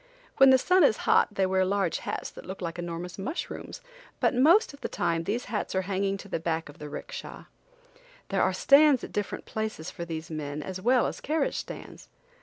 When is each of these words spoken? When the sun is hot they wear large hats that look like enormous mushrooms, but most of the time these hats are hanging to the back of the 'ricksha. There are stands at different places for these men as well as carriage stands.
When 0.37 0.49
the 0.49 0.57
sun 0.57 0.83
is 0.83 0.97
hot 1.05 1.27
they 1.35 1.45
wear 1.45 1.63
large 1.63 1.99
hats 1.99 2.31
that 2.31 2.43
look 2.47 2.59
like 2.59 2.79
enormous 2.79 3.19
mushrooms, 3.19 3.81
but 4.19 4.33
most 4.33 4.73
of 4.73 4.81
the 4.81 4.87
time 4.87 5.25
these 5.25 5.45
hats 5.45 5.75
are 5.75 5.83
hanging 5.83 6.17
to 6.17 6.27
the 6.27 6.39
back 6.39 6.69
of 6.69 6.79
the 6.79 6.89
'ricksha. 6.89 7.45
There 8.29 8.41
are 8.41 8.51
stands 8.51 9.03
at 9.03 9.13
different 9.13 9.45
places 9.45 9.91
for 9.91 10.03
these 10.03 10.31
men 10.31 10.63
as 10.63 10.81
well 10.81 11.05
as 11.05 11.21
carriage 11.21 11.57
stands. 11.59 12.09